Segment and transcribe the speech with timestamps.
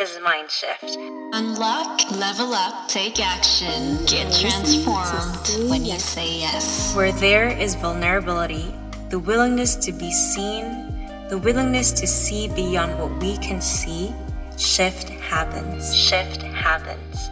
[0.00, 0.96] is Mind Shift.
[1.32, 6.94] Unlock, level up, take action, get transformed when you say yes.
[6.94, 8.72] Where there is vulnerability,
[9.08, 14.14] the willingness to be seen, the willingness to see beyond what we can see,
[14.56, 15.92] shift happens.
[15.96, 17.28] Shift happens.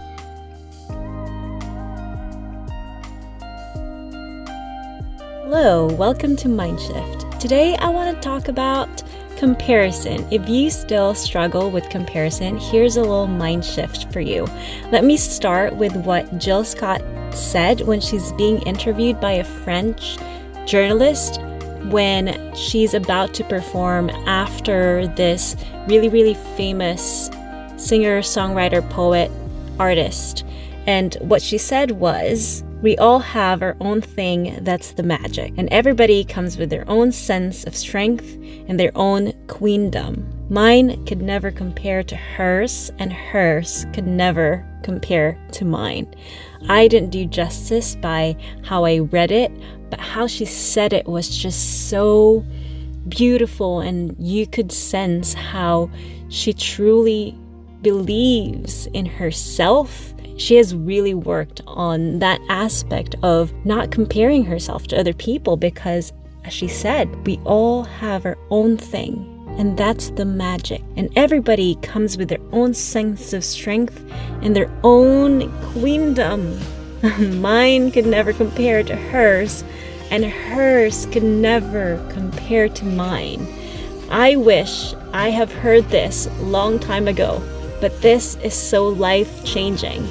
[5.45, 7.39] Hello, welcome to Mindshift.
[7.39, 9.05] Today I want to talk about
[9.37, 10.27] comparison.
[10.31, 14.47] If you still struggle with comparison, here's a little mind shift for you.
[14.91, 17.03] Let me start with what Jill Scott
[17.33, 20.17] said when she's being interviewed by a French
[20.67, 21.41] journalist
[21.91, 25.55] when she's about to perform after this
[25.87, 27.31] really, really famous
[27.77, 29.31] singer, songwriter, poet,
[29.79, 30.45] artist.
[30.87, 35.69] And what she said was, we all have our own thing that's the magic, and
[35.73, 40.25] everybody comes with their own sense of strength and their own queendom.
[40.51, 46.07] Mine could never compare to hers, and hers could never compare to mine.
[46.69, 49.51] I didn't do justice by how I read it,
[49.91, 52.45] but how she said it was just so
[53.09, 55.91] beautiful, and you could sense how
[56.29, 57.37] she truly
[57.83, 64.99] believes in herself she has really worked on that aspect of not comparing herself to
[64.99, 66.13] other people because,
[66.45, 69.33] as she said, we all have our own thing.
[69.59, 70.83] And that's the magic.
[70.97, 74.05] And everybody comes with their own sense of strength
[74.43, 76.61] and their own queendom.
[77.41, 79.65] Mine could never compare to hers,
[80.11, 83.47] and hers could never compare to mine.
[84.11, 87.43] I wish I have heard this long time ago,
[87.81, 90.07] but this is so life changing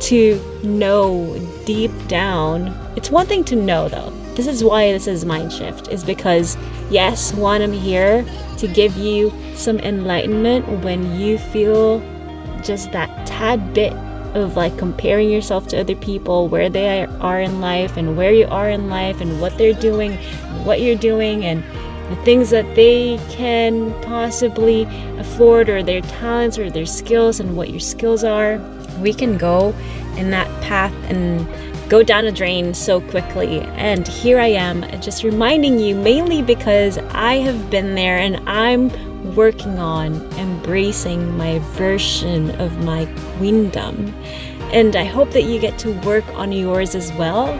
[0.00, 2.68] to know deep down.
[2.96, 4.10] It's one thing to know though.
[4.34, 6.56] This is why this is mind shift is because
[6.90, 8.24] yes, one I'm here
[8.58, 12.00] to give you some enlightenment when you feel
[12.62, 13.92] just that tad bit
[14.34, 18.46] of like comparing yourself to other people, where they are in life and where you
[18.46, 20.12] are in life and what they're doing,
[20.64, 21.64] what you're doing and
[22.10, 24.84] the things that they can possibly
[25.18, 28.58] afford or their talents or their skills and what your skills are
[29.00, 29.74] we can go
[30.16, 31.46] in that path and
[31.88, 33.60] go down a drain so quickly.
[33.60, 38.90] And here I am, just reminding you mainly because I have been there and I'm
[39.34, 43.06] working on embracing my version of my
[43.36, 44.14] queendom.
[44.72, 47.58] And I hope that you get to work on yours as well.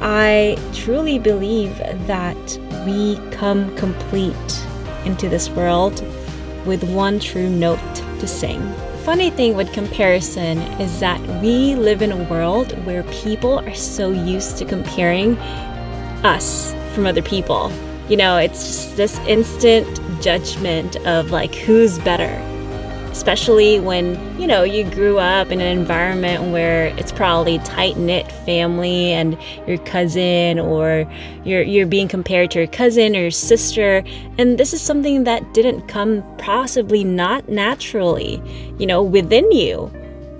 [0.00, 4.66] I truly believe that we come complete
[5.06, 6.04] into this world
[6.66, 8.60] with one true note to sing
[9.06, 14.10] funny thing with comparison is that we live in a world where people are so
[14.10, 15.38] used to comparing
[16.24, 17.70] us from other people.
[18.08, 19.86] You know, it's just this instant
[20.20, 22.34] judgment of like who's better
[23.16, 28.30] especially when you know you grew up in an environment where it's probably tight knit
[28.44, 31.10] family and your cousin or
[31.42, 34.04] you're you're being compared to your cousin or your sister.
[34.36, 38.42] And this is something that didn't come possibly not naturally
[38.78, 39.90] you know within you.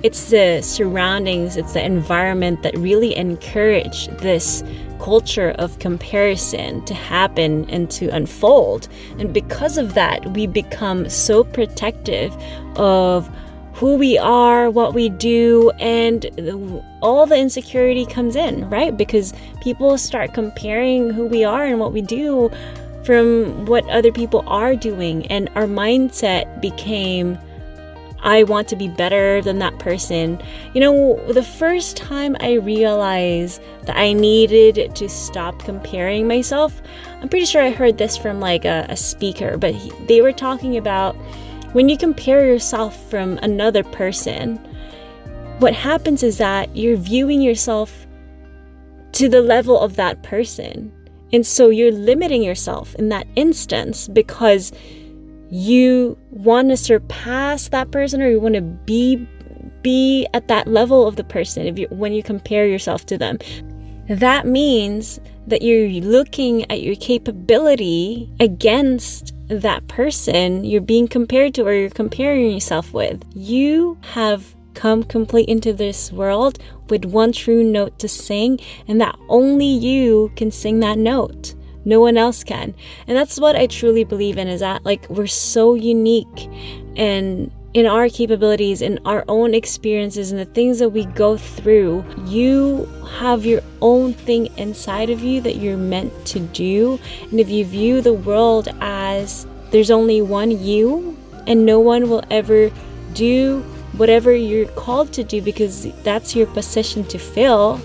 [0.03, 4.63] It's the surroundings it's the environment that really encourage this
[5.01, 8.89] culture of comparison to happen and to unfold.
[9.19, 12.37] And because of that, we become so protective
[12.77, 13.31] of
[13.75, 16.25] who we are, what we do, and
[17.03, 18.97] all the insecurity comes in, right?
[18.97, 22.51] Because people start comparing who we are and what we do
[23.05, 25.27] from what other people are doing.
[25.27, 27.39] And our mindset became
[28.27, 30.43] I want to be better than that person.
[30.75, 36.83] You know, the first time I realized that I needed to stop comparing myself,
[37.23, 40.33] I'm pretty sure I heard this from like a, a speaker, but he, they were
[40.33, 41.15] talking about
[41.73, 44.57] when you compare yourself from another person,
[45.61, 48.09] what happens is that you're viewing yourself
[49.13, 50.93] to the level of that person.
[51.33, 54.73] And so you're limiting yourself in that instance because
[55.51, 59.27] you want to surpass that person or you want to be
[59.83, 63.39] be at that level of the person if you when you compare yourself to them.
[64.09, 71.63] That means that you're looking at your capability against that person you're being compared to
[71.63, 73.23] or you're comparing yourself with.
[73.35, 79.17] You have come complete into this world with one true note to sing and that
[79.29, 81.55] only you can sing that note
[81.87, 82.75] no one else can.
[83.07, 86.51] And that's what I truly believe in is that like we're so unique
[86.97, 92.03] and in our capabilities, in our own experiences, and the things that we go through,
[92.25, 92.87] you
[93.19, 96.99] have your own thing inside of you that you're meant to do.
[97.31, 102.25] And if you view the world as there's only one you, and no one will
[102.31, 102.71] ever
[103.13, 103.61] do
[103.99, 107.79] whatever you're called to do because that's your position to fill,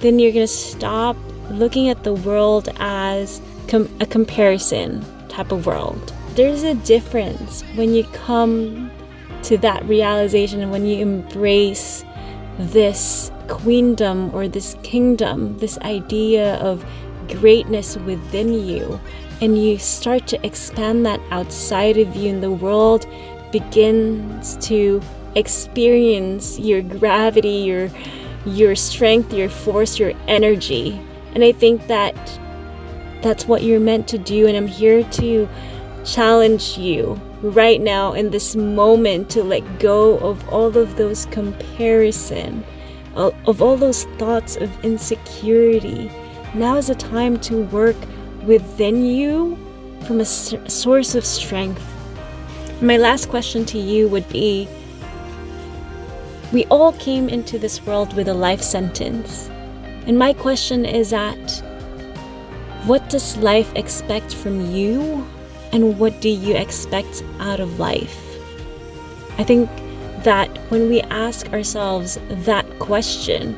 [0.00, 1.16] then you're going to stop
[1.50, 6.12] looking at the world as com- a comparison type of world.
[6.34, 8.90] There's a difference when you come
[9.44, 12.04] to that realization and when you embrace
[12.58, 16.84] this queendom or this kingdom, this idea of
[17.28, 19.00] greatness within you,
[19.40, 23.06] and you start to expand that outside of you, and the world
[23.50, 25.00] begins to
[25.34, 27.90] experience your gravity, your
[28.46, 31.00] your strength, your force, your energy.
[31.34, 32.14] And I think that
[33.22, 35.48] that's what you're meant to do and I'm here to
[36.04, 42.64] challenge you right now in this moment to let go of all of those comparison
[43.14, 46.10] of all those thoughts of insecurity.
[46.54, 47.96] Now is a time to work
[48.44, 49.58] within you
[50.06, 51.84] from a source of strength.
[52.80, 54.68] My last question to you would be
[56.52, 59.49] we all came into this world with a life sentence.
[60.06, 61.62] And my question is that
[62.84, 65.26] what does life expect from you
[65.72, 68.18] and what do you expect out of life?
[69.38, 69.68] I think
[70.24, 73.56] that when we ask ourselves that question,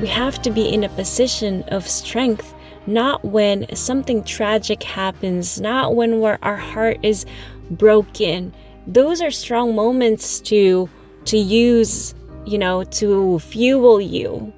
[0.00, 2.54] we have to be in a position of strength,
[2.86, 7.24] not when something tragic happens, not when our heart is
[7.70, 8.52] broken.
[8.86, 10.90] Those are strong moments to
[11.26, 12.14] to use
[12.46, 14.52] you know, to fuel you.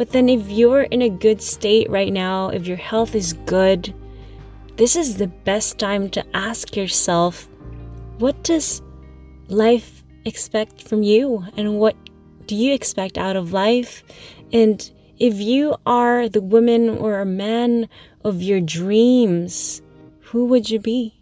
[0.00, 3.92] But then, if you're in a good state right now, if your health is good,
[4.78, 7.50] this is the best time to ask yourself
[8.18, 8.80] what does
[9.48, 11.44] life expect from you?
[11.54, 11.96] And what
[12.46, 14.02] do you expect out of life?
[14.54, 17.86] And if you are the woman or a man
[18.24, 19.82] of your dreams,
[20.20, 21.19] who would you be?